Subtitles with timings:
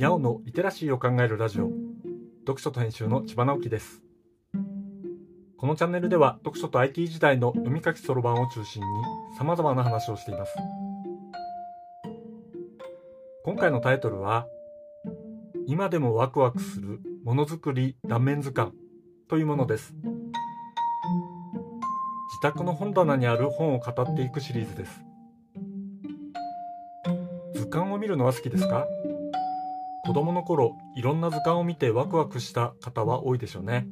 [0.00, 1.70] にゃおのリテラシーを考えるラジオ。
[2.46, 4.00] 読書と編集の千葉直樹です。
[5.58, 8.88] このチャンネルでは読書と IT 時代の読み書きそろばんを中心に
[9.38, 10.56] 様々な話をしています。
[13.44, 14.46] 今回のタイトルは
[15.66, 18.72] 今でもワクワクするものづくり断面図鑑
[19.28, 19.92] というものです。
[19.92, 20.02] 自
[22.40, 25.04] 宅の本棚にある本を語っていくシリーズです。
[27.54, 28.86] 図鑑を見るのは好きですか？
[30.04, 33.86] 子供の頃いろんな図鑑を見てワクワクした方は多いでしょうね。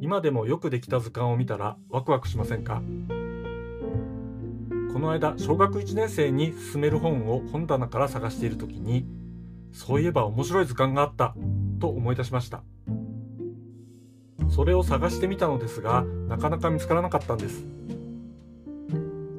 [0.00, 2.82] 今でもよくできた図鑑を見たらワクワクしませんか？
[4.92, 9.06] この間小学1年生に勧める本を本棚から探している時に
[9.72, 11.34] そういえば面白い図鑑があった
[11.80, 12.62] と思い出しました。
[14.50, 17.64] それを探してみたのですがなかなか見つからなかったんです。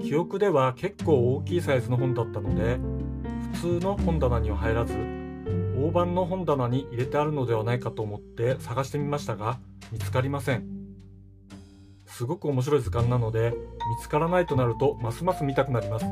[0.01, 2.77] 記憶では結構大きいサイズの本だったので
[3.53, 4.93] 普通の本棚には入らず
[5.77, 9.59] 大判の本棚に入れてあるのではないかと思って探してみましたが
[9.91, 10.65] 見つかりません。
[12.05, 13.57] すごく面白い図鑑なので見
[14.01, 16.05] つからないとなるとますます見たくなります。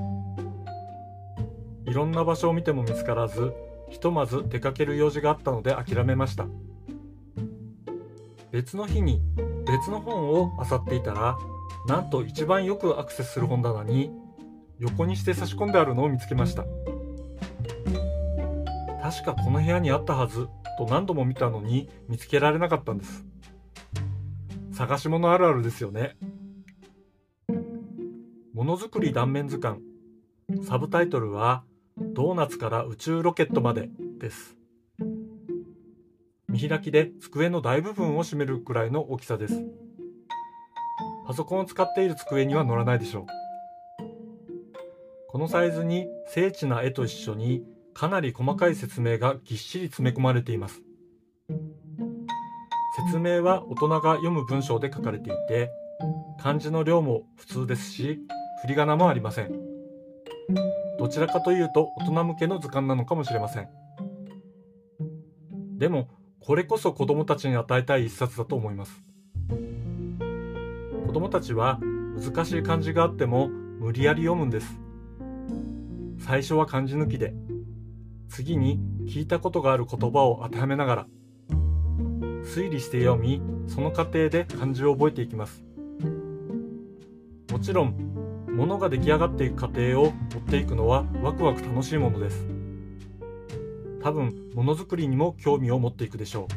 [1.86, 3.53] いろんな場所を見ても見つからず
[3.89, 6.45] ひとまず出かける用事があったので諦めました。
[8.52, 9.22] 別の日に
[9.66, 11.38] 別の本を漁っていたら
[11.88, 14.11] なんと一番よくアクセスする本棚に
[14.80, 16.66] 横にして差し込んであるのを見つけました。
[19.04, 23.26] 確かこの部屋にあったはずと何度も見たのに見つけられなかったんです。
[24.72, 26.16] 探し物あるあるですよね。
[28.54, 29.82] ものづくり断面図鑑。
[30.66, 31.66] サブタイトルは
[31.98, 34.56] ドーナツから宇宙ロケットまでです。
[36.48, 39.66] 見開きで机の大部分を占めるくらいの大きさです。
[41.28, 43.26] パソコンを使っている机には乗らないでしょう。
[45.28, 50.81] このサイズに精緻な絵と一緒にかなり細かい説明がぎっしり詰め込まれています。
[53.08, 55.71] 説明は大人が読む文章で書かれていて
[56.39, 58.20] 漢字の量も普通ですし
[58.61, 59.52] 振り仮名もありません。
[60.99, 63.67] どちらかというと大人向けの図鑑なのかもしれません。
[65.77, 66.09] でも
[66.39, 69.03] これこそ子供たちに与えたい一冊だと思います。
[71.08, 71.80] 子供たちは
[72.15, 74.80] 難しい漢字があっても無理やり読むんです。
[76.20, 77.33] 最初は漢字抜きで
[78.33, 81.08] 次に聞いたことがある言葉を当てはめながら
[82.44, 85.64] 推理して読みその過程で漢字を覚えていきます。
[87.52, 87.94] もちろん
[88.49, 92.44] 物が出来上がっていく過程を追っていくのはワクワク楽しいものです。
[94.02, 96.54] 多分ものづくりにも興味を持っていくでしょう。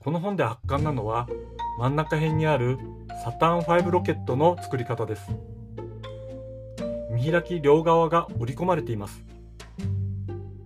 [0.00, 1.28] この本で圧巻なのは
[1.78, 2.78] 真ん中辺にある
[3.24, 5.30] サターン5ロケットの作り方です。
[7.12, 9.31] 見開き両側が折り込まれています。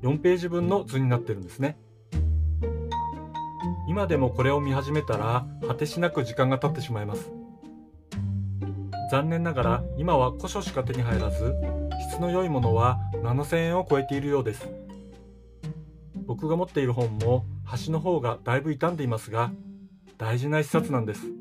[0.02, 1.78] 4ページ分の図になってるんですね。
[3.88, 7.30] 今でもこれを見始めたら果てしなく時間が経ってしまいます。
[9.10, 11.54] 残念ながら今は古書しか手に入らず
[12.10, 14.68] 質の良いものは7000円を超えているようです。
[16.26, 19.52] 僕が持っている本も端の方がだいぶ傷んでいますが
[20.18, 21.35] 大事な一冊なんです。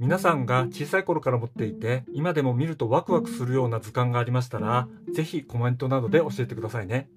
[0.00, 7.10] 皆さんが小さい頃から持っていて今でも見るとワクワクするような図鑑がありましたらぜひコメントなどで教えてくださいね。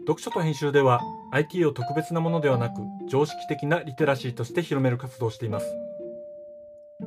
[0.00, 5.76] 読書と編集では IT を特別なものではなく常識的なリテラシーとして広める活動をしています。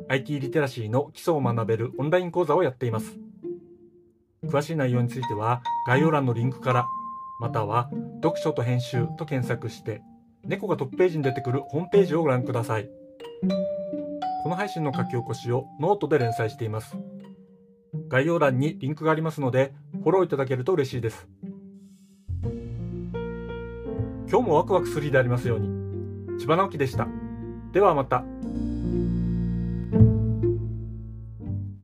[0.07, 3.17] IT リテラシーの基礎を学べるオンライン講座をやっています。
[4.45, 6.87] 詳しい内容については概要欄のリンクから
[7.41, 7.89] または
[8.23, 10.01] 読書と編集と検索して
[10.45, 13.04] 猫がトップページに出てくるホームページをご覧ください。
[14.43, 16.95] この配信の書き起こしをノートで連載しています。
[18.07, 21.27] 概要欄にリンクがありますのでフォローいただけると嬉しいです。
[24.29, 26.39] 今日もワクワクする日でありますように。
[26.39, 27.07] 千葉直樹でした。
[27.71, 28.23] ではまた。